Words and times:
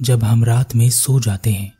जब 0.00 0.24
हम 0.24 0.44
रात 0.44 0.74
में 0.74 0.90
सो 0.90 1.20
जाते 1.20 1.52
हैं, 1.52 1.74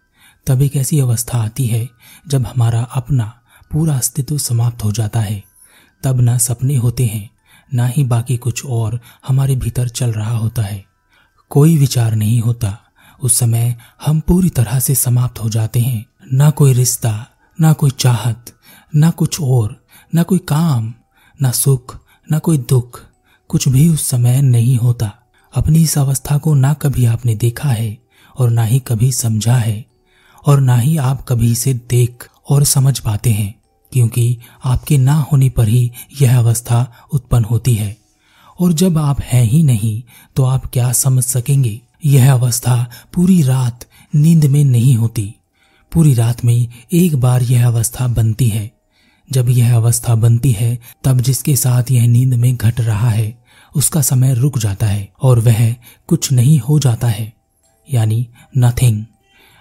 तब 0.47 0.63
एक 0.63 0.77
ऐसी 0.77 1.01
अवस्था 1.01 1.39
आती 1.39 1.67
है 1.67 1.91
जब 2.29 2.47
हमारा 2.47 2.83
अपना 2.83 3.41
पूरा 3.73 3.97
अस्तित्व 3.97 4.39
समाप्त 4.39 4.85
हो 4.85 4.93
जाता 4.93 5.21
है। 5.21 5.45
तब 6.03 6.21
ना 6.21 6.39
सपने 6.39 6.77
होते 6.77 7.07
हैं, 7.07 7.31
ना 7.75 7.87
ही 7.87 8.05
बाकी 8.05 8.37
कुछ 8.37 8.67
और 8.67 9.01
हमारे 9.29 9.57
भीतर 9.57 9.89
चल 9.89 10.13
रहा 10.13 10.37
होता 10.37 10.63
है। 10.63 10.85
कोई 11.49 11.79
विचार 11.79 12.15
नहीं 12.15 12.41
होता। 12.41 12.79
उस 13.23 13.39
समय 13.39 13.77
हम 14.07 14.21
पूरी 14.21 14.51
तरह 14.51 14.81
से 14.81 14.95
समाप्त 14.95 15.39
हो 15.39 15.49
जाते 15.49 15.81
हैं। 15.81 16.07
ना 16.33 16.51
कोई 16.51 16.73
रिश्ता, 16.73 17.27
ना 17.61 17.73
कोई 17.73 17.91
चाहत, 17.91 18.53
ना 18.97 19.11
कुछ 19.11 19.41
और, 19.41 19.85
ना 20.15 20.23
कोई 20.23 20.39
काम, 20.39 20.95
ना 21.43 21.51
सुख, 21.51 21.99
ना 22.31 22.39
कोई 22.39 22.59
दुख, 22.59 23.01
कुछ 23.49 23.69
भी 23.69 23.89
उस 23.89 24.09
समय 24.09 24.43
नहीं 24.43 24.77
होता। 24.77 25.13
अपनी 25.55 25.83
इस 25.83 25.99
अवस्था 25.99 26.39
को 26.39 26.55
ना 26.55 26.75
कभी 26.75 27.05
आपने 27.05 27.35
देखा 27.35 27.69
है। 27.69 28.00
और 28.41 28.51
ना 28.51 28.65
ही 28.65 28.79
कभी 28.79 29.13
समझा 29.13 29.57
है 29.57 29.85
और 30.47 30.61
ना 30.61 30.77
ही 30.77 30.97
आप 30.97 31.25
कभी 31.29 31.51
इसे 31.53 31.75
देख 31.91 32.29
और 32.51 32.65
समझ 32.65 32.99
पाते 32.99 33.31
हैं, 33.31 33.55
क्योंकि 33.93 34.39
आपके 34.65 34.99
ना 34.99 35.15
होने 35.23 35.49
पर 35.49 35.69
ही 35.69 35.91
यह 36.23 36.39
अवस्था 36.39 36.87
उत्पन्न 37.13 37.45
होती 37.45 37.75
है। 37.75 37.97
और 38.61 38.73
जब 38.73 38.99
आप 38.99 39.21
हैं 39.23 39.45
ही 39.45 39.63
नहीं 39.63 40.03
तो 40.37 40.45
आप 40.45 40.67
क्या 40.67 40.91
समझ 40.93 41.25
सकेंगे? 41.25 41.81
यह 42.05 42.33
अवस्था 42.33 42.91
पूरी 43.15 43.43
रात 43.43 43.85
नींद 44.15 44.45
में 44.45 44.65
नहीं 44.65 44.95
होती। 44.95 45.35
पूरी 45.93 46.15
रात 46.15 46.45
में 46.45 46.69
एक 46.93 47.17
बार 47.17 47.43
यह 47.43 47.67
अवस्था 47.67 48.07
बनती 48.09 48.49
है। 48.49 48.71
जब 49.29 49.49
यह 49.49 49.75
अवस्था 49.77 50.15
बनती 50.15 50.51
है, 50.53 50.79
तब 51.05 51.21
जिसके 51.21 51.57
साथ 51.57 51.91
यह 51.91 52.07
नींद 52.07 52.35
में 52.35 52.57
घट 52.57 52.81
रहा 52.81 53.11
है, 53.11 53.43
उसका 53.77 54.01
समय 54.03 54.35
रुक 54.35 54.59
जाता 54.59 54.87
है 54.87 55.09
और 55.23 55.41
वह 55.41 55.73
कुछ 56.07 56.33
नहीं 56.33 56.59
हो 56.59 56.79
जाता 56.79 57.09
है। 57.09 57.33
यानी 57.91 58.27
नथिंग 58.59 59.05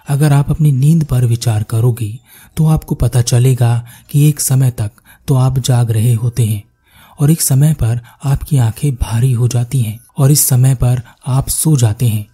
अगर 0.08 0.32
आप 0.32 0.50
अपनी 0.50 0.72
नींद 0.72 1.04
पर 1.04 1.24
विचार 1.24 1.62
करोगे 1.62 2.18
तो 2.56 2.66
आपको 2.66 2.94
पता 2.94 3.22
चलेगा 3.22 3.86
कि 4.10 4.28
एक 4.28 4.40
समय 4.40 4.70
तक 4.70 4.90
तो 5.28 5.34
आप 5.34 5.58
जाग 5.58 5.90
रहे 5.90 6.12
होते 6.12 6.46
हैं, 6.46 6.62
और 7.20 7.30
एक 7.30 7.40
समय 7.40 7.74
पर 7.74 8.00
आपकी 8.24 8.58
आँखें 8.58 8.94
भारी 8.94 9.32
हो 9.32 9.48
जाती 9.48 9.80
हैं, 9.80 9.98
और 10.18 10.30
इस 10.30 10.40
समय 10.40 10.74
पर 10.74 11.02
आप 11.26 11.48
सो 11.48 11.76
जाते 11.76 12.08
हैं। 12.08 12.26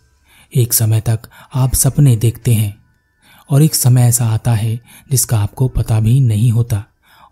एक 0.52 0.72
समय 0.72 1.00
तक 1.00 1.20
आप 1.54 1.74
सपने 1.74 2.16
देखते 2.16 2.54
हैं, 2.54 2.74
और 3.50 3.62
एक 3.62 3.74
समय 3.74 4.02
ऐसा 4.02 4.26
आता 4.26 4.52
है 4.52 4.78
जिसका 5.10 5.38
आपको 5.38 5.68
पता 5.68 6.00
भी 6.00 6.18
नहीं 6.20 6.50
होता, 6.52 6.84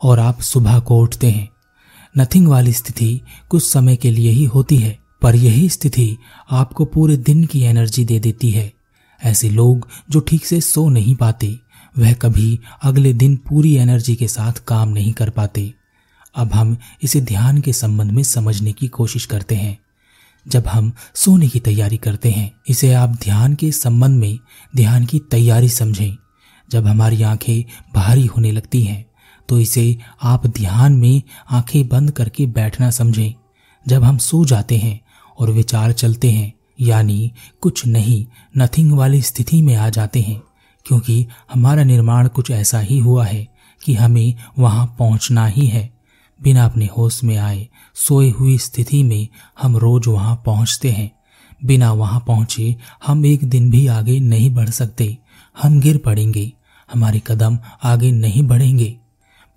और 0.02 0.20
आप 0.20 0.40
सुबह 0.40 0.78
को 0.78 0.98
उठते 0.98 1.30
हैं। 1.30 1.48
नथिंग 2.14 2.48
वाली 2.48 2.72
स्थिति 2.72 3.20
कुछ 3.48 3.64
समय 3.64 3.96
के 3.96 4.10
लिए 4.10 4.30
ही 4.30 4.44
होती 4.44 4.76
है। 4.76 4.98
पर 5.24 5.36
यही 5.36 5.68
स्थिति 5.68 6.16
आपको 6.50 6.84
पूरे 6.84 7.16
दिन 7.16 7.44
की 7.44 7.60
एनर्जी 7.62 8.04
दे 8.04 8.18
देती 8.18 8.50
है। 8.50 8.72
ऐसे 9.24 9.50
लोग 9.50 9.88
जो 10.10 10.20
ठीक 10.20 10.46
से 10.46 10.60
सो 10.60 10.88
नहीं 10.88 11.14
पाते, 11.16 11.58
वह 11.98 12.12
कभी 12.12 12.58
अगले 12.82 13.12
दिन 13.12 13.36
पूरी 13.36 13.76
एनर्जी 13.76 14.16
के 14.16 14.28
साथ 14.28 14.52
काम 14.52 14.88
नहीं 14.88 15.12
कर 15.12 15.30
पाते। 15.30 15.72
अब 16.34 16.52
हम 16.52 16.76
इसे 17.02 17.20
ध्यान 17.20 17.60
के 17.60 17.72
संबंध 17.72 18.10
में 18.10 18.22
समझने 18.22 18.72
की 18.72 18.88
कोशिश 18.88 19.26
करते 19.26 19.54
हैं। 19.54 19.78
जब 20.48 20.66
हम 20.66 20.92
सोने 21.14 21.48
की 21.48 21.60
तैयारी 21.60 21.96
करते 21.96 22.30
हैं, 22.30 22.52
इसे 22.68 22.92
आप 22.92 23.08
ध्यान 23.08 23.54
के 23.54 23.72
संबंध 23.72 24.20
में 24.20 24.38
ध्यान 24.76 25.06
की 25.06 25.18
तैयारी 25.18 25.68
समझें। 25.68 26.16
जब 26.70 26.86
हमारी 26.86 27.22
आँखें 27.22 27.64
भारी 27.94 28.26
होने 28.26 28.52
लगती 28.52 28.82
हैं 28.82 29.04
तो 29.48 29.60
इसे 29.60 29.96
आप 30.22 30.46
ध्यान 30.46 30.92
में 30.92 31.22
आँखें 31.50 31.88
बंद 31.88 32.10
करके 32.10 32.46
बैठना 32.46 32.90
समझें। 32.90 33.32
जब 33.88 34.04
हम 34.04 34.18
सो 34.18 34.44
जाते 34.44 34.76
हैं 34.76 35.03
और 35.38 35.50
विचार 35.50 35.92
चलते 35.92 36.30
हैं, 36.30 36.52
यानी 36.80 37.32
कुछ 37.60 37.86
नहीं 37.86 38.26
नथिंग 38.58 38.92
वाली 38.92 39.22
स्थिति 39.22 39.62
में 39.62 39.74
आ 39.74 39.88
जाते 39.88 40.20
हैं, 40.20 40.42
क्योंकि 40.86 41.26
हमारा 41.52 41.84
निर्माण 41.84 42.28
कुछ 42.28 42.50
ऐसा 42.50 42.80
ही 42.80 42.98
हुआ 42.98 43.26
है 43.26 43.48
कि 43.84 43.94
हमें 43.94 44.34
वहाँ 44.58 44.96
पहुँचना 44.98 45.46
ही 45.46 45.66
है। 45.66 45.94
बिना 46.42 46.64
अपने 46.64 46.88
होश 46.98 47.24
में 47.24 47.36
आए, 47.36 47.68
सोए 47.94 48.30
हुई 48.30 48.58
स्थिति 48.58 49.02
में 49.02 49.28
हम 49.62 49.76
रोज 49.76 50.06
वहाँ 50.06 50.42
पहुँचते 50.46 50.90
हैं। 50.90 51.10
बिना 51.64 51.92
वहाँ 51.92 52.24
पहुँचे, 52.26 52.76
हम 53.06 53.26
एक 53.26 53.44
दिन 53.44 53.70
भी 53.70 53.86
आगे 53.86 54.20
नहीं 54.20 54.54
बढ़ 54.54 54.70
सकते। 54.70 55.18
हम 55.62 55.80
गिर 55.80 55.98
पड़ेंगे। 55.98 56.52
हमारे 56.92 57.22
कदम 57.26 57.58
आगे 57.82 58.12
नहीं 58.12 58.42
बढ़ेंगे। 58.42 58.96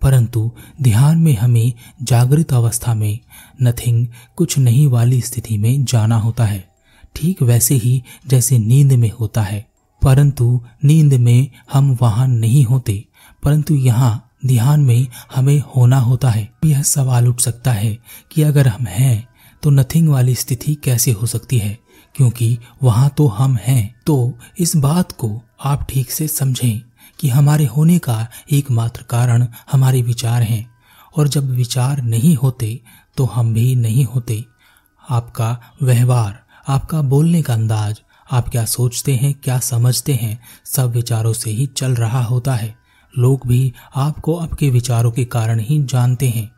परंतु 0.01 0.51
ध्यान 0.81 1.17
में 1.17 1.37
हमें 1.37 1.73
जागृत 2.03 2.53
अवस्था 2.53 2.93
में 2.93 3.19
नथिंग 3.61 4.07
कुछ 4.35 4.57
नहीं 4.57 4.87
वाली 4.87 5.21
स्थिति 5.21 5.57
में 5.57 5.85
जाना 5.85 6.17
होता 6.17 6.45
है। 6.45 6.67
ठीक 7.15 7.41
वैसे 7.41 7.75
ही 7.75 8.03
जैसे 8.27 8.59
नींद 8.59 8.93
में 8.93 9.11
होता 9.19 9.41
है। 9.41 9.67
परंतु 10.01 10.61
नींद 10.83 11.13
में 11.13 11.47
हम 11.73 11.97
वहाँ 12.01 12.27
नहीं 12.27 12.65
होते, 12.65 13.05
परंतु 13.43 13.75
यहाँ 13.75 14.31
ध्यान 14.45 14.81
में 14.81 15.07
हमें 15.35 15.61
होना 15.75 15.99
होता 15.99 16.29
है। 16.29 16.49
यह 16.65 16.81
सवाल 16.81 17.27
उठ 17.27 17.39
सकता 17.39 17.71
है 17.71 17.97
कि 18.31 18.41
अगर 18.41 18.67
हम 18.67 18.85
हैं 18.85 19.27
तो 19.63 19.69
नथिंग 19.69 20.09
वाली 20.09 20.35
स्थिति 20.35 20.75
कैसे 20.75 21.11
हो 21.11 21.27
सकती 21.27 21.57
है? 21.57 21.77
क्योंकि 22.15 22.57
वहाँ 22.83 23.09
तो 23.17 23.27
हम 23.27 23.57
हैं। 23.61 23.95
तो 24.05 24.33
इस 24.59 24.75
बात 24.75 25.11
को 25.11 25.41
आप 25.63 25.87
ठीक 25.89 26.11
से 26.11 26.27
समझें। 26.27 26.86
कि 27.19 27.29
हमारे 27.29 27.65
होने 27.65 27.99
का 27.99 28.27
एकमात्र 28.51 29.03
कारण 29.03 29.47
हमारे 29.71 30.01
विचार 30.01 30.43
हैं। 30.43 30.77
और 31.17 31.27
जब 31.27 31.49
विचार 31.49 32.01
नहीं 32.01 32.35
होते 32.35 32.79
तो 33.17 33.25
हम 33.25 33.53
भी 33.53 33.75
नहीं 33.75 34.05
होते। 34.05 34.45
आपका 35.09 35.59
व्यवहार, 35.83 36.39
आपका 36.67 37.01
बोलने 37.01 37.41
का 37.41 37.53
अंदाज, 37.53 38.01
आप 38.31 38.49
क्या 38.49 38.65
सोचते 38.65 39.15
हैं, 39.15 39.33
क्या 39.33 39.59
समझते 39.59 40.13
हैं, 40.13 40.39
सब 40.65 40.91
विचारों 40.91 41.33
से 41.33 41.49
ही 41.49 41.65
चल 41.65 41.95
रहा 41.95 42.23
होता 42.23 42.55
है। 42.55 42.75
लोग 43.17 43.41
भी 43.47 43.73
आपको 43.95 44.35
आपके 44.35 44.69
विचारों 44.69 45.11
के 45.11 45.25
कारण 45.25 45.59
ही 45.59 45.83
जानते 45.83 46.29
हैं। 46.29 46.51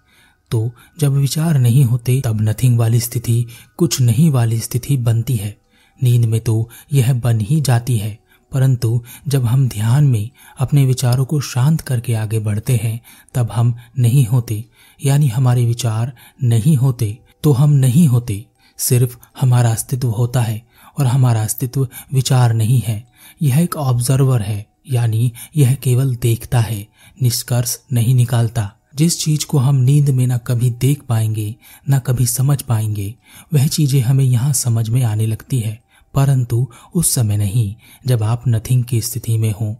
तो 0.51 0.71
जब 0.99 1.11
विचार 1.13 1.57
नहीं 1.57 1.85
होते, 1.85 2.21
तब 2.25 2.41
नथिंग 2.41 2.79
वाली 2.79 2.99
स्थिति, 2.99 3.47
कुछ 3.77 4.01
नहीं 4.01 4.31
वाली 4.31 4.59
स्थिति 4.59 4.97
बनती 4.97 5.35
है। 5.35 5.61
नींद 6.03 6.25
में 6.25 6.41
तो 6.41 6.69
यह 6.93 7.13
बन 7.13 7.39
ही 7.39 7.61
जाती 7.61 7.97
है। 7.97 8.19
परंतु 8.51 9.01
जब 9.27 9.45
हम 9.45 9.67
ध्यान 9.69 10.07
में 10.07 10.29
अपने 10.59 10.85
विचारों 10.85 11.25
को 11.25 11.39
शांत 11.39 11.81
करके 11.81 12.13
आगे 12.13 12.39
बढ़ते 12.39 12.79
हैं, 12.83 12.99
तब 13.33 13.51
हम 13.51 13.75
नहीं 13.99 14.25
होते। 14.25 14.65
यानी 15.05 15.27
हमारे 15.27 15.65
विचार 15.65 16.13
नहीं 16.43 16.75
होते 16.77 17.17
तो 17.43 17.51
हम 17.51 17.69
नहीं 17.69 18.07
होते। 18.07 18.45
सिर्फ़ 18.77 19.17
हमारा 19.41 19.71
अस्तित्व 19.71 20.07
होता 20.07 20.41
है 20.41 20.61
और 20.99 21.05
हमारा 21.05 21.43
अस्तित्व 21.43 21.87
विचार 22.13 22.53
नहीं 22.53 22.81
है। 22.87 23.07
यह 23.41 23.59
एक 23.59 23.75
ऑब्जर्वर 23.75 24.41
है, 24.41 24.65
यानी 24.91 25.31
यह 25.57 25.73
केवल 25.75 26.15
देखता 26.15 26.59
है, 26.59 26.87
निष्कर्ष 27.21 27.77
नहीं 27.93 28.15
निकालता। 28.15 28.71
जिस 28.95 29.19
चीज़ 29.19 29.45
को 29.45 29.57
हम 29.57 29.75
नींद 29.75 30.09
में 30.09 30.27
न 30.27 30.37
कभी 30.37 30.69
देख 30.69 31.01
पाएँगे, 31.01 31.55
न 31.89 31.99
कभी 31.99 32.25
समझ 32.25 32.61
पाएँगे, 32.61 33.15
वह 33.53 33.67
चीज़ें 33.67 34.01
हमें 34.01 34.25
यहाँ 34.25 34.53
समझ 34.53 34.89
में 34.89 35.03
आने 35.03 35.25
लगती 35.25 35.59
है। 35.59 35.79
परंतु 36.13 36.67
उस 36.95 37.13
समय 37.13 37.37
नहीं, 37.37 37.75
जब 38.07 38.23
आप 38.23 38.43
नथिंग 38.47 38.83
की 38.83 39.01
स्थिति 39.01 39.37
में 39.37 39.51
हो। 39.51 39.77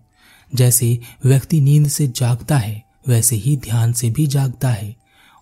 जैसे 0.55 0.99
व्यक्ति 1.25 1.61
नींद 1.61 1.87
से 1.87 2.07
जागता 2.07 2.57
है, 2.57 2.83
वैसे 3.07 3.35
ही 3.35 3.57
ध्यान 3.57 3.93
से 3.93 4.09
भी 4.09 4.27
जागता 4.27 4.69
है। 4.69 4.95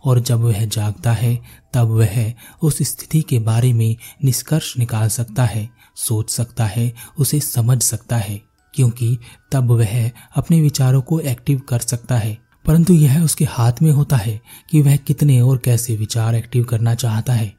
और 0.05 0.19
जब 0.19 0.39
वह 0.39 0.65
जागता 0.65 1.11
है, 1.11 1.41
तब 1.73 1.87
वह 1.87 2.33
उस 2.61 2.77
स्थिति 2.77 3.21
के 3.21 3.39
बारे 3.39 3.73
में 3.73 3.95
निष्कर्ष 4.23 4.77
निकाल 4.77 5.07
सकता 5.07 5.45
है, 5.45 5.69
सोच 5.95 6.29
सकता 6.29 6.65
है, 6.65 6.93
उसे 7.19 7.39
समझ 7.39 7.81
सकता 7.81 8.17
है। 8.17 8.41
क्योंकि 8.73 9.17
तब 9.51 9.71
वह 9.71 10.11
अपने 10.35 10.61
विचारों 10.61 11.01
को 11.01 11.19
एक्टिव 11.19 11.59
कर 11.59 11.79
सकता 11.79 12.17
है। 12.17 12.37
परंतु 12.65 12.93
यह 12.93 13.23
उसके 13.23 13.45
हाथ 13.45 13.73
में 13.81 13.91
होता 13.91 14.17
है 14.17 14.41
कि 14.69 14.81
वह 14.81 14.95
कितने 14.95 15.41
और 15.41 15.57
कैसे 15.57 15.95
विचार 15.95 16.35
एक्टिव 16.35 16.63
करना 16.63 16.95
चाहता 16.95 17.33
है। 17.33 17.55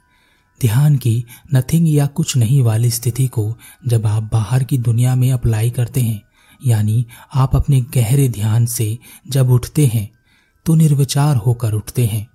ध्यान 0.60 0.96
की 0.96 1.24
नथिंग 1.54 1.88
या 1.88 2.06
कुछ 2.06 2.36
नहीं 2.36 2.62
वाली 2.62 2.91
स्थिति 2.91 3.26
को 3.26 3.56
जब 3.86 4.06
आप 4.06 4.30
बाहर 4.32 4.64
की 4.64 4.78
दुनिया 4.78 5.14
में 5.14 5.30
अप्लाई 5.32 5.70
करते 5.70 6.00
हैं, 6.00 6.22
यानी 6.66 7.05
आप 7.34 7.56
अपने 7.56 7.81
गहरे 7.81 8.28
ध्यान 8.28 8.66
से 8.66 8.99
जब 9.28 9.50
उठते 9.50 9.87
हैं 9.87 10.08
तो 10.66 10.75
निर्विचार 10.75 11.37
होकर 11.37 11.72
उठते 11.72 12.06
हैं, 12.06 12.26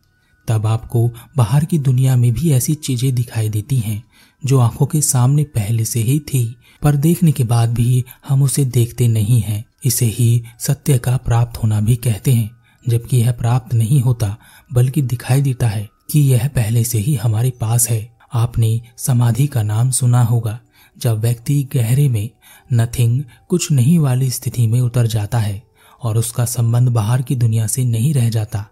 तब 0.48 0.66
आपको 0.68 1.08
बाहर 1.38 1.66
की 1.66 1.78
दुनिया 1.80 2.16
में 2.16 2.32
भी 2.34 2.52
ऐसी 2.52 2.74
चीज़ें 2.76 3.14
दिखाई 3.16 3.50
देती 3.50 3.78
हैं, 3.78 4.04
जो 4.44 4.60
आँखों 4.60 4.86
के 4.86 5.02
सामने 5.02 5.44
पहले 5.44 5.86
से 5.86 6.00
ही 6.00 6.20
थी, 6.20 6.56
पर 6.82 6.96
देखने 6.96 7.32
के 7.32 7.44
बाद 7.44 7.74
भी 7.74 8.04
हम 8.28 8.44
उसे 8.44 8.66
देखते 8.66 9.08
नहीं 9.08 9.40
हैं। 9.42 9.64
इसे 9.86 10.06
ही 10.06 10.44
सत्य 10.60 10.98
का 10.98 11.16
प्राप्त 11.18 11.58
होना 11.58 11.80
भी 11.82 11.96
कहते 11.96 12.32
हैं, 12.34 12.50
जबकि 12.90 13.18
यह 13.18 13.32
प्राप्त 13.32 13.74
नहीं 13.74 14.02
होता, 14.02 14.36
बल्कि 14.74 15.02
दिखाई 15.02 15.42
देता 15.42 15.68
है 15.68 15.88
कि 16.12 16.20
यह 16.20 16.48
पहले 16.48 16.84
से 16.84 16.98
ही 16.98 17.16
हमारे 17.16 17.50
पास 17.52 17.90
है। 17.90 18.13
आपने 18.34 18.82
समाधि 18.98 19.48
का 19.48 19.64
नाम 19.64 19.92
सुना 19.92 20.24
होगा। 20.24 20.60
जब 20.98 21.20
व्यक्ति 21.20 21.62
गहरे 21.74 22.08
में 22.10 22.30
नथिंग 22.74 23.22
कुछ 23.50 23.72
नहीं 23.72 23.98
वाली 24.00 24.30
स्थिति 24.30 24.68
में 24.68 24.80
उतर 24.82 25.08
जाता 25.08 25.40
है 25.40 25.62
और 26.04 26.18
उसका 26.18 26.46
संबंध 26.46 26.90
बाहर 26.90 27.22
की 27.22 27.36
दुनिया 27.36 27.68
से 27.68 27.84
नहीं 27.84 28.14
रह 28.14 28.30
जाता, 28.30 28.66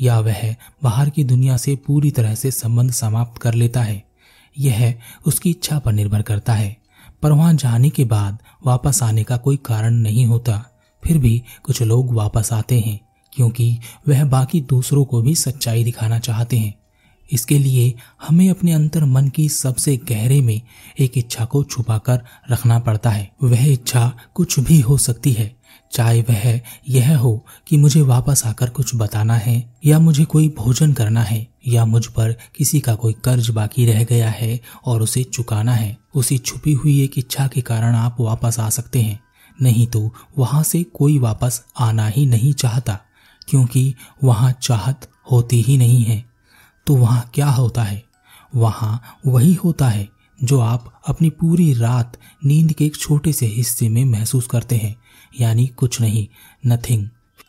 या 0.00 0.18
वह 0.18 0.54
बाहर 0.82 1.10
की 1.10 1.24
दुनिया 1.24 1.56
से 1.56 1.76
पूरी 1.76 2.10
तरह 2.10 2.34
से 2.34 2.50
संबंध 2.50 2.90
समाप्त 2.90 3.40
कर 3.42 3.54
लेता 3.54 3.82
है, 3.82 4.02
यह 4.58 4.94
उसकी 5.26 5.50
इच्छा 5.50 5.78
पर 5.78 5.92
निर्भर 5.92 6.22
करता 6.22 6.52
है। 6.52 6.76
पर 7.22 7.32
वहाँ 7.32 7.54
जाने 7.54 7.88
के 7.90 8.04
बाद 8.04 8.38
वापस 8.66 9.02
आने 9.02 9.22
का 9.24 9.36
कोई 9.36 9.56
कारण 9.56 9.94
नहीं 9.94 10.26
होता। 10.26 10.64
फिर 11.02 11.18
भी 11.18 11.42
कुछ 11.62 11.82
लोग 11.82 12.12
वापस 12.14 12.52
आते 12.52 12.78
हैं, 12.80 12.98
क्योंकि 13.32 13.78
वह 14.08 14.24
बाकी 14.24 14.60
दूसरों 14.60 15.04
को 15.04 15.22
भी 15.22 15.34
सच्चाई 15.34 15.84
दिखाना 15.84 16.18
चाहते 16.18 16.58
हैं। 16.58 16.74
इसके 17.30 17.58
लिए 17.58 17.92
हमें 18.28 18.48
अपने 18.50 18.72
अंतर 18.72 19.04
मन 19.04 19.28
की 19.28 19.48
सबसे 19.48 19.96
गहरे 20.08 20.40
में 20.40 20.60
एक 20.98 21.18
इच्छा 21.18 21.44
को 21.44 21.62
छुपाकर 21.64 22.24
रखना 22.50 22.78
पड़ता 22.78 23.10
है। 23.10 23.30
वह 23.42 23.66
इच्छा 23.66 24.12
कुछ 24.34 24.58
भी 24.60 24.80
हो 24.80 24.96
सकती 24.98 25.32
है, 25.32 25.54
चाहे 25.92 26.20
वह 26.22 26.60
यह 26.88 27.16
हो 27.18 27.44
कि 27.68 27.76
मुझे 27.76 28.00
वापस 28.00 28.42
आकर 28.46 28.70
कुछ 28.70 28.94
बताना 28.94 29.36
है, 29.36 29.74
या 29.86 29.98
मुझे 29.98 30.24
कोई 30.24 30.48
भोजन 30.58 30.92
करना 30.92 31.22
है, 31.22 31.46
या 31.66 31.84
मुझ 31.84 32.06
पर 32.06 32.36
किसी 32.56 32.80
का 32.80 32.94
कोई 32.94 33.12
कर्ज 33.24 33.50
बाकी 33.50 33.86
रह 33.86 34.04
गया 34.04 34.30
है 34.30 34.58
और 34.84 35.02
उसे 35.02 35.22
चुकाना 35.24 35.72
है। 35.72 35.96
उसी 36.14 36.38
छुपी 36.38 36.72
हुई 36.72 37.02
एक 37.04 37.18
इच्छा 37.18 37.46
के 37.46 37.60
कारण 37.60 37.94
आप 37.94 38.16
वापस 38.20 38.58
आ 38.60 38.68
सकते 38.70 39.00
हैं। 39.00 39.18
नहीं 39.58 39.86
तो 39.86 40.10
वहाँ 40.38 40.62
से 40.62 40.82
कोई 40.94 41.18
वापस 41.18 41.60
आना 41.78 42.06
ही 42.06 42.26
नहीं 42.26 42.52
चाहता, 42.52 42.98
क्योंकि 43.48 43.94
वहाँ 44.24 44.52
चाहत 44.62 45.08
होती 45.32 45.60
ही 45.62 45.76
नहीं 45.78 46.02
है। 46.04 46.24
तो 46.88 46.94
वहाँ 46.94 47.30
क्या 47.34 47.46
होता 47.46 47.82
है? 47.82 48.02
वहाँ 48.56 49.02
वही 49.26 49.54
होता 49.54 49.88
है 49.88 50.08
जो 50.44 50.60
आप 50.60 51.02
अपनी 51.08 51.30
पूरी 51.30 51.72
रात 51.74 52.16
नींद 52.44 52.72
के 52.72 52.84
एक 52.84 52.96
छोटे 52.96 53.32
से 53.32 53.46
हिस्से 53.46 53.88
में 53.88 54.04
महसूस 54.04 54.46
करते 54.46 54.76
हैं, 54.76 54.96
यानी 55.40 55.66
कुछ 55.66 56.00
नहीं 56.00 56.26
नथिंग 56.66 57.08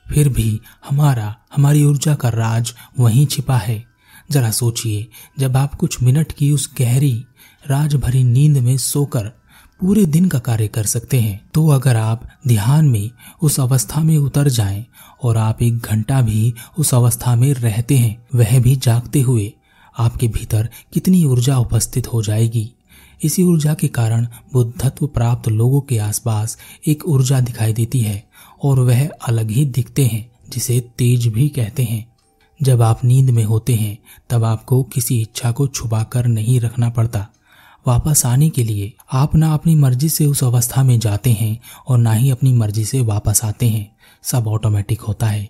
फिर 0.10 0.30
भी 0.30 0.60
हमारा, 0.90 1.36
हमारी 1.56 1.84
ऊर्जा 1.84 2.16
का 2.16 2.30
राज 2.30 2.74
वहीं 3.00 3.26
छिपा 3.26 3.58
है। 3.58 3.84
जरा 4.32 4.52
सोचिए, 4.52 5.08
जब 5.40 5.58
आप 5.58 5.74
कुछ 5.76 6.02
मिनट 6.02 6.32
की 6.32 6.52
उस 6.52 6.70
गहरी 6.80 7.26
राज 7.68 7.96
भरी 7.96 8.24
नींद 8.24 8.58
में 8.58 8.78
सोकर 8.78 9.32
पूरे 9.82 10.06
दिन 10.06 10.26
का 10.26 10.40
कार्य 10.40 10.68
कर 10.68 10.84
सकते 10.84 11.20
हैं। 11.20 11.50
तो 11.54 11.68
अगर 11.68 11.96
आप 11.96 12.30
ध्यान 12.48 12.86
में 12.86 13.12
उस 13.42 13.60
अवस्था 13.60 14.04
में 14.04 14.18
उतर 14.18 14.50
जाएँ 14.50 14.86
और 15.24 15.38
आप 15.38 15.62
एक 15.62 15.78
घंटा 15.78 16.22
भी 16.22 16.54
उस 16.78 16.94
अवस्था 16.94 17.36
में 17.36 17.54
रहते 17.54 17.98
हैं, 17.98 18.28
वह 18.36 18.60
भी 18.60 18.76
जागते 18.76 19.22
हुए 19.22 19.54
आपके 20.00 20.28
भीतर 20.28 20.70
कितनी 20.94 21.26
ऊर्जा 21.26 21.58
उपस्थित 21.58 22.14
हो 22.14 22.22
जाएगी। 22.22 22.72
इसी 23.24 23.44
ऊर्जा 23.44 23.74
के 23.74 23.88
कारण 23.88 24.28
बुद्धत्व 24.54 25.08
प्राप्त 25.08 25.50
लोगों 25.50 25.82
के 25.82 25.98
आसपास 25.98 26.58
एक 26.88 27.06
ऊर्जा 27.06 27.40
दिखाई 27.40 27.74
देती 27.74 28.00
है 28.00 28.30
और 28.64 28.80
वह 28.80 29.08
अलग 29.08 29.52
ही 29.52 29.66
दिखते 29.66 30.06
हैं, 30.06 30.32
जिसे 30.50 30.80
तेज 30.98 31.28
भी 31.28 31.50
कहते 31.50 31.84
हैं। 31.84 32.14
जब 32.62 32.82
आप 32.82 33.06
नींद 33.06 33.30
में 33.30 33.44
होते 33.44 33.76
हैं, 33.76 33.98
तब 34.30 34.44
आपको 34.44 34.84
किसी 34.84 35.22
इच्छा 35.22 35.52
को 35.52 35.68
छुपा 35.68 36.04
कर 36.04 36.28
नहीं 36.28 36.60
रखना 36.60 36.90
पड़ता। 36.90 37.28
वापस 37.88 38.26
आने 38.26 38.50
के 38.50 38.64
लिए 38.64 38.94
आप 39.14 39.36
ना 39.36 39.54
अपनी 39.54 39.76
मर्ज़ी 39.76 40.10
से 40.10 40.26
उस 40.26 40.44
अवस्था 40.44 40.84
में 40.84 41.00
जाते 41.00 41.32
हैं 41.32 41.60
और 41.88 41.98
ना 41.98 42.14
ही 42.14 42.30
अपनी 42.30 42.54
मर्ज़ी 42.54 42.86
से 42.86 43.02
वापस 43.02 43.42
आते 43.44 43.70
हैं। 43.70 43.96
सब 44.24 44.48
ऑटोमेटिक 44.48 45.02
होता 45.02 45.28
है। 45.28 45.50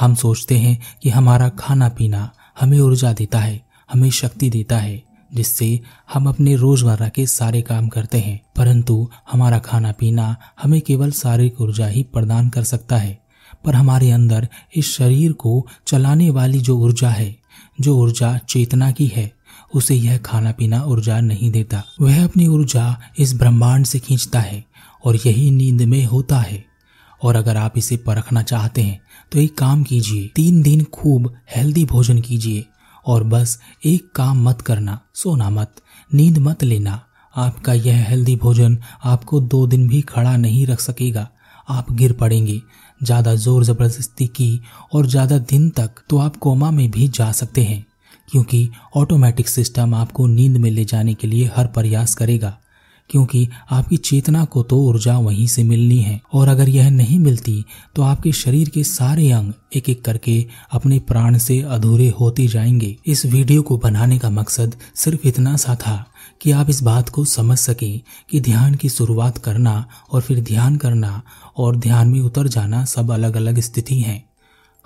हम 0.00 0.14
सोचते 0.14 0.58
हैं 0.58 0.82
कि 1.02 1.10
हमारा 1.10 1.48
खाना 1.48 1.88
पीना 1.88 2.30
हमें 2.60 2.80
ऊर्जा 2.80 3.12
देता 3.12 3.38
है, 3.38 3.66
हमें 3.92 4.10
शक्ति 4.10 4.50
देता 4.50 4.78
है, 4.78 5.02
जिससे 5.34 5.80
हम 6.12 6.28
अपने 6.28 6.56
रोज़मर्रा 6.56 7.08
के 7.08 7.26
सारे 7.26 7.62
काम 7.62 7.88
करते 7.88 8.18
हैं। 8.18 8.40
परंतु 8.56 9.10
हमारा 9.32 9.58
खाना 9.58 9.92
पीना 9.92 10.36
हमें 10.62 10.80
केवल 10.80 11.10
शारीरिक 11.10 11.60
ऊर्जा 11.60 11.86
ही 11.86 12.02
प्रदान 12.02 12.48
कर 12.48 12.64
सकता 12.64 12.96
है, 12.96 13.24
पर 13.64 13.74
हमारे 13.74 14.10
अंदर 14.10 14.48
इस 14.76 14.96
शरीर 14.96 15.32
को 15.32 15.66
चलाने 15.86 16.30
वाली 16.30 16.60
जो 16.60 16.78
ऊर्जा 16.78 17.10
है, 17.10 17.36
जो 17.80 17.96
ऊर्जा 17.96 18.38
चेतना 18.38 18.90
की 18.90 19.06
है 19.06 19.39
उसे 19.70 19.94
यह 19.94 20.18
खाना 20.18 20.52
पीना 20.52 20.82
ऊर्जा 20.84 21.20
नहीं 21.20 21.50
देता। 21.50 21.82
वह 22.00 22.22
अपनी 22.24 22.46
ऊर्जा 22.46 22.96
इस 23.18 23.34
ब्रह्मांड 23.34 23.86
से 23.86 23.98
खींचता 23.98 24.40
है 24.40 24.64
और 25.04 25.16
यही 25.16 25.50
नींद 25.50 25.82
में 25.82 26.04
होता 26.06 26.38
है। 26.38 26.64
और 27.20 27.36
अगर 27.36 27.56
आप 27.56 27.78
इसे 27.78 27.96
परखना 27.98 28.42
चाहते 28.42 28.82
हैं 28.82 29.00
तो 29.32 29.38
एक 29.38 29.56
काम 29.58 29.82
कीजिए। 29.82 30.26
तीन 30.36 30.62
दिन 30.62 30.84
खूब 30.84 31.32
हेल्दी 31.56 31.84
भोजन 31.84 32.20
कीजिए 32.20 32.64
और 33.06 33.24
बस 33.24 33.58
एक 33.86 34.10
काम 34.14 34.42
मत 34.48 34.60
करना, 34.60 34.98
सोना 35.14 35.50
मत, 35.50 35.74
नींद 36.10 36.38
मत 36.38 36.64
लेना। 36.64 37.00
आपका 37.34 37.72
यह 37.74 38.08
हेल्दी 38.08 38.36
भोजन 38.36 38.78
आपको 39.04 39.40
दो 39.42 39.66
दिन 39.66 39.86
भी 39.88 40.00
खड़ा 40.02 40.36
नहीं 40.36 40.66
रख 40.66 40.80
सकेगा। 40.80 41.28
आप 41.68 41.92
गिर 41.92 42.12
पड़ेंगे। 42.12 42.60
ज़्यादा 43.00 43.34
ज़ोर 43.34 43.64
ज़बरदस्ती 43.64 44.26
की 44.26 44.60
और 44.94 45.06
ज़्यादा 45.06 45.38
दिन 45.40 45.68
तक 45.70 46.02
तो 46.10 46.18
आप 46.18 46.36
कोमा 46.36 46.70
में 46.70 46.90
भी 46.90 47.08
जा 47.08 47.30
सकते 47.32 47.64
हैं। 47.64 47.84
क्योंकि 48.30 48.68
ऑटोमेटिक 48.96 49.48
सिस्टम 49.48 49.94
आपको 49.94 50.26
नींद 50.26 50.56
में 50.56 50.70
ले 50.70 50.84
जाने 50.84 51.14
के 51.14 51.26
लिए 51.26 51.50
हर 51.56 51.66
प्रयास 51.66 52.14
करेगा। 52.14 52.58
क्योंकि 53.10 53.48
आपकी 53.70 53.96
चेतना 53.96 54.44
को 54.44 54.62
तो 54.62 54.76
ऊर्जा 54.78 55.18
वहीं 55.18 55.46
से 55.46 55.62
मिलनी 55.64 55.98
है। 55.98 56.20
और 56.32 56.48
अगर 56.48 56.68
यह 56.68 56.90
नहीं 56.90 57.18
मिलती 57.18 57.64
तो 57.96 58.02
आपके 58.02 58.32
शरीर 58.32 58.68
के 58.68 58.84
सारे 58.84 59.30
अंग 59.30 59.52
एक 59.76 59.88
एक 59.88 60.04
करके 60.04 60.46
अपने 60.72 60.98
प्राण 60.98 61.38
से 61.38 61.60
अधूरे 61.60 62.08
होते 62.08 62.46
जाएँगे। 62.46 62.96
इस 63.06 63.26
वीडियो 63.26 63.62
को 63.62 63.76
बनाने 63.76 64.18
का 64.18 64.30
मकसद 64.30 64.74
सिर्फ़ 64.94 65.26
इतना 65.28 65.56
सा 65.56 65.74
था 65.74 66.06
कि 66.42 66.50
आप 66.50 66.70
इस 66.70 66.82
बात 66.82 67.08
को 67.08 67.24
समझ 67.24 67.58
सके 67.58 67.98
कि 68.30 68.40
ध्यान 68.40 68.74
की 68.74 68.88
शुरुआत 68.88 69.38
करना 69.38 69.86
और 70.12 70.20
फिर 70.20 70.40
ध्यान 70.40 70.76
करना 70.76 71.22
और 71.56 71.76
ध्यान 71.76 72.08
में 72.08 72.20
उतर 72.20 72.48
जाना 72.48 72.84
सब 72.84 73.10
अलग 73.10 73.36
अलग 73.36 73.60
स्थिति 73.60 73.98
हैं। 74.00 74.28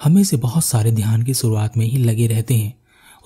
हमें 0.04 0.24
से 0.24 0.36
बहुत 0.36 0.64
सारे 0.64 0.92
ध्यान 0.92 1.22
की 1.22 1.34
शुरुआत 1.34 1.76
में 1.76 1.86
ही 1.86 1.98
लगे 1.98 2.26
रहते 2.26 2.54
हैं। 2.54 2.74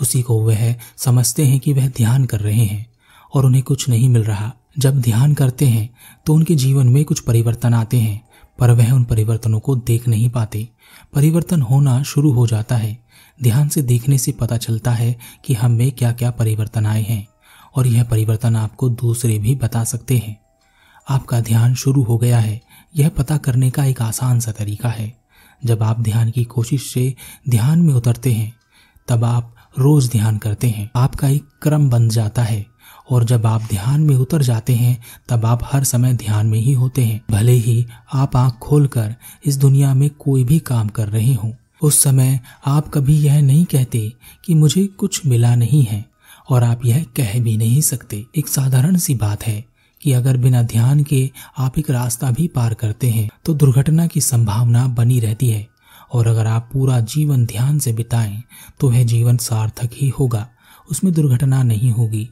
उसी 0.00 0.23
को 0.23 0.41
वह 0.43 0.75
समझते 0.97 1.47
हैं 1.47 1.59
कि 1.61 1.73
वह 1.73 1.89
ध्यान 1.89 2.25
कर 2.25 2.41
रहे 2.41 2.65
हैं, 2.65 2.87
और 3.35 3.45
उन्हें 3.47 3.62
कुछ 3.62 3.89
नहीं 3.89 4.09
मिल 4.09 4.25
रहा। 4.25 4.53
जब 4.79 5.00
ध्यान 5.00 5.35
करते 5.35 5.67
हैं 5.67 5.89
तो 6.27 6.35
उनके 6.35 6.55
जीवन 6.55 6.89
में 6.89 7.05
कुछ 7.05 7.21
परिवर्तन 7.21 7.75
आते 7.75 7.97
हैं, 7.97 8.21
पर 8.59 8.71
वह 8.71 8.91
उन 8.91 9.05
परिवर्तनों 9.05 9.61
को 9.61 9.77
देख 9.77 10.09
नहीं 10.09 10.31
पाते। 10.31 10.69
परिवर्तन 11.15 11.62
होना 11.62 12.03
शुरू 12.03 12.33
हो 12.33 12.47
जाता 12.47 12.77
है। 12.77 12.97
ध्यान 13.43 13.69
से 13.69 13.83
देखने 13.83 14.19
से 14.19 14.33
पता 14.33 14.56
चलता 14.56 14.93
है 14.93 15.17
कि 15.45 15.55
हम 15.55 15.73
में 15.73 15.91
क्या 15.93 16.12
क्या 16.12 16.31
परिवर्तन 16.31 16.87
आए 16.87 17.03
हैं, 17.03 17.27
और 17.77 17.87
यह 17.87 18.05
परिवर्तन 18.05 18.56
आपको 18.56 18.89
दूसरे 18.89 19.39
भी 19.39 19.55
बता 19.55 19.85
सकते 19.85 20.17
हैं। 20.19 20.37
आपका 21.09 21.41
ध्यान 21.41 21.75
शुरू 21.75 22.03
हो 22.03 22.17
गया 22.19 22.39
है। 22.39 22.61
यह 22.97 23.09
पता 23.09 23.37
करने 23.37 23.71
का 23.71 23.85
एक 23.85 24.03
आसान 24.03 24.41
सा 24.41 24.53
तरीका 24.53 24.89
है। 24.89 25.12
जब 25.65 25.83
आप 25.83 26.01
ध्यान 26.01 26.31
की 26.31 26.44
कोशिश 26.44 26.93
से 26.93 27.15
ध्यान 27.49 27.83
में 27.83 27.94
उतरते 27.94 28.33
हैं, 28.33 28.53
तब 29.09 29.25
आप 29.25 29.55
रोज 29.79 30.09
ध्यान 30.11 30.39
करते 30.39 30.69
हैं। 30.69 30.91
आपका 30.97 31.29
एक 31.29 31.45
क्रम 31.63 31.89
बन 31.91 32.09
जाता 32.09 32.43
है 32.43 32.65
और 33.11 33.25
जब 33.25 33.47
आप 33.47 33.63
ध्यान 33.63 34.01
में 34.01 34.15
उतर 34.17 34.43
जाते 34.43 34.75
हैं, 34.75 34.97
तब 35.29 35.45
आप 35.47 35.61
हर 35.65 35.85
समय 35.85 36.15
ध्यान 36.15 36.47
में 36.47 36.59
ही 36.59 36.73
होते 36.73 37.05
हैं। 37.05 37.21
भले 37.31 37.53
ही 37.53 37.87
आप 38.15 38.37
आँख 38.37 38.55
खोलकर 38.55 39.15
इस 39.47 39.56
दुनिया 39.56 39.94
में 39.94 40.08
कोई 40.11 40.44
भी 40.44 40.58
काम 40.58 40.89
कर 40.89 41.08
रहे 41.08 41.35
हो, 41.35 41.53
उस 41.82 42.03
समय 42.03 42.39
आप 42.67 42.89
कभी 42.89 43.19
यह 43.19 43.41
नहीं 43.43 43.65
कहते 43.65 44.13
कि 44.44 44.55
मुझे 44.55 44.87
कुछ 44.99 45.25
मिला 45.27 45.55
नहीं 45.55 45.85
है 45.85 46.05
और 46.49 46.65
आप 46.65 46.85
यह 46.85 47.05
कह 47.17 47.39
भी 47.41 47.56
नहीं 47.56 47.81
सकते। 47.81 48.25
एक 48.37 48.49
साधारण 48.49 48.97
सी 48.97 49.15
बात 49.15 49.47
है 49.47 49.65
कि 50.01 50.13
अगर 50.13 50.37
बिना 50.37 50.63
ध्यान 50.63 51.03
के 51.03 51.31
आप 51.58 51.79
एक 51.79 51.91
रास्ता 51.91 52.31
भी 52.31 52.47
पार 52.49 52.75
करते 52.75 53.11
हैं 53.11 53.29
तो 53.44 53.55
दुर्घटना 53.55 54.06
की 54.06 54.20
संभावना 54.20 54.87
बनी 54.89 55.20
रहती 55.20 55.49
है। 55.51 55.67
और 56.12 56.27
अगर 56.27 56.46
आप 56.46 56.70
पूरा 56.72 57.00
जीवन 57.00 57.46
ध्यान 57.46 57.79
से 57.79 57.93
बिताएँ 57.93 58.43
तो 58.81 58.91
वह 58.91 59.03
जीवन 59.03 59.36
सार्थक 59.36 59.91
ही 59.94 60.08
होगा। 60.08 60.48
उसमें 60.91 61.12
दुर्घटना 61.15 61.62
नहीं 61.62 61.91
होगी। 61.91 62.29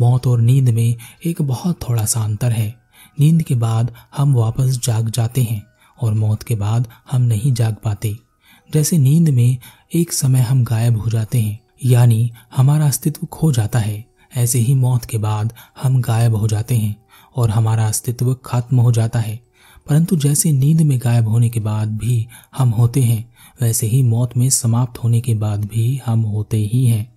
मौत 0.00 0.26
और 0.26 0.40
नींद 0.40 0.68
में 0.68 0.96
एक 1.26 1.42
बहुत 1.42 1.88
थोड़ा 1.88 2.04
सा 2.04 2.20
अंतर 2.20 2.52
है। 2.52 2.82
नींद 3.20 3.42
के 3.42 3.54
बाद 3.54 3.94
हम 4.16 4.34
वापस 4.34 4.80
जाग 4.84 5.10
जाते 5.10 5.42
हैं 5.42 5.62
और 6.00 6.14
मौत 6.14 6.42
के 6.42 6.54
बाद 6.54 6.88
हम 7.12 7.22
नहीं 7.22 7.52
जाग 7.52 7.76
पाते। 7.84 8.16
जैसे 8.72 8.98
नींद 8.98 9.28
में 9.28 9.58
एक 9.94 10.12
समय 10.12 10.40
हम 10.40 10.64
गायब 10.64 11.00
हो 11.00 11.10
जाते 11.10 11.40
हैं, 11.40 11.60
यानी 11.84 12.32
हमारा 12.56 12.86
अस्तित्व 12.86 13.26
खो 13.26 13.52
जाता 13.52 13.78
है, 13.78 14.04
ऐसे 14.36 14.58
ही 14.58 14.74
मौत 14.74 15.04
के 15.04 15.18
बाद 15.18 15.54
हम 15.82 16.00
गायब 16.00 16.34
हो 16.34 16.48
जाते 16.48 16.76
हैं 16.76 16.96
और 17.36 17.50
हमारा 17.50 17.86
अस्तित्व 17.86 18.34
खत्म 18.34 18.80
हो 18.80 18.92
जाता 18.92 19.18
है। 19.18 19.40
परंतु 19.88 20.16
जैसे 20.16 20.52
नींद 20.52 20.80
में 20.80 20.98
गायब 20.98 21.28
होने 21.28 21.48
के 21.48 21.60
बाद 21.60 21.88
भी 21.88 22.26
हम 22.56 22.68
होते 22.68 23.00
हैं, 23.00 23.32
वैसे 23.62 23.86
ही 23.86 24.02
मौत 24.02 24.36
में 24.36 24.50
समाप्त 24.50 24.98
होने 24.98 25.20
के 25.20 25.34
बाद 25.34 25.64
भी 25.64 26.00
हम 26.06 26.20
होते 26.20 26.56
ही 26.56 26.86
हैं। 26.86 27.12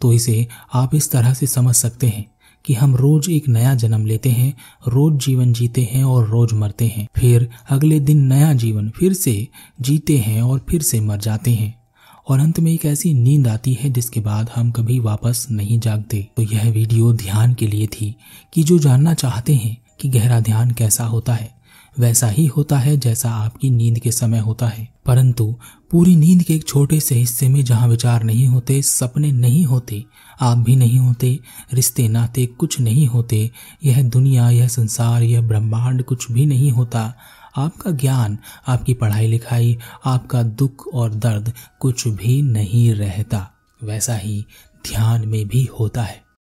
तो 0.00 0.12
इसे 0.12 0.46
आप 0.74 0.94
इस 0.94 1.10
तरह 1.10 1.34
से 1.34 1.46
समझ 1.46 1.74
सकते 1.74 2.06
हैं 2.06 2.30
कि 2.64 2.74
हम 2.74 2.96
रोज 2.96 3.30
एक 3.30 3.48
नया 3.48 3.74
जन्म 3.74 4.06
लेते 4.06 4.30
हैं, 4.30 4.56
रोज 4.88 5.26
जीवन 5.26 5.52
जीते 5.52 5.88
हैं 5.92 6.04
और 6.04 6.28
रोज 6.28 6.52
मरते 6.52 6.84
हैं। 6.84 7.08
फिर 7.16 7.50
अगले 7.70 8.00
दिन 8.00 8.24
नया 8.24 8.52
जीवन 8.52 8.90
फिर 8.90 9.12
से 9.12 9.48
जीते 9.80 10.18
हैं 10.18 10.42
और 10.42 10.66
फिर 10.70 10.82
से 10.82 11.00
मर 11.00 11.16
जाते 11.16 11.50
हैं। 11.50 11.84
और 12.28 12.40
अंत 12.40 12.60
में 12.60 12.72
एक 12.72 12.84
ऐसी 12.84 13.14
नींद 13.14 13.48
आती 13.48 13.78
है 13.80 13.90
जिसके 13.90 14.20
बाद 14.20 14.50
हम 14.54 14.70
कभी 14.70 14.98
वापस 14.98 15.46
नहीं 15.50 15.80
जागते। 15.80 16.28
तो 16.36 16.42
यह 16.42 16.70
वीडियो 16.70 17.12
ध्यान 17.12 17.54
के 17.54 17.66
लिए 17.66 17.86
थी 17.86 18.16
कि 18.52 18.62
जो 18.62 18.78
जानना 18.78 19.14
चाहते 19.14 19.54
हैं 19.54 19.76
कि 20.00 20.08
गहरा 20.08 20.40
ध्यान 20.40 20.70
कैसा 20.70 21.04
होता 21.04 21.34
है 21.34 21.53
वैसा 21.98 22.26
ही 22.26 22.46
होता 22.46 22.78
है 22.78 22.96
जैसा 22.96 23.30
आपकी 23.30 23.70
नींद 23.70 23.98
के 23.98 24.12
समय 24.12 24.38
होता 24.38 24.66
है। 24.66 24.94
परंतु 25.06 25.56
पूरी 25.90 26.16
नींद 26.16 26.42
के 26.42 26.54
एक 26.54 26.68
छोटे 26.68 27.00
से 27.00 27.14
हिस्से 27.14 27.48
में 27.48 27.64
जहाँ 27.64 27.88
विचार 27.88 28.22
नहीं 28.22 28.46
होते, 28.46 28.82
सपने 28.82 29.32
नहीं 29.32 29.64
होते, 29.64 30.04
आप 30.40 30.58
भी 30.58 30.76
नहीं 30.76 30.98
होते, 30.98 31.40
रिश्ते, 31.72 32.08
नाते 32.08 32.46
कुछ 32.46 32.80
नहीं 32.80 33.06
होते, 33.06 33.50
यह 33.84 34.02
दुनिया, 34.02 34.50
यह 34.50 34.68
संसार, 34.68 35.22
यह 35.22 35.40
ब्रह्मांड 35.40 36.04
कुछ 36.04 36.32
भी 36.32 36.46
नहीं 36.46 36.70
होता। 36.70 37.14
आपका 37.56 37.90
ज्ञान, 37.90 38.38
आपकी 38.68 38.94
पढ़ाई 38.94 39.26
लिखाई, 39.26 39.78
आपका 40.04 40.42
दुख 40.42 40.86
और 40.86 41.14
दर्द 41.14 41.52
कुछ 41.80 42.08
भी 42.08 42.42
नहीं 42.42 42.94
रहता। 42.94 43.50
वैसा 43.84 44.16
ही 44.16 44.46
ध्यान 44.88 45.28
में 45.28 45.48
भी 45.48 45.68
होता 45.80 46.02
है। 46.02 46.23